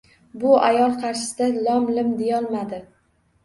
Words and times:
Bu 0.43 0.53
ayol 0.69 0.95
qarshisida 1.03 1.51
lom-mim 1.69 2.11
deyolmadi. 2.25 2.85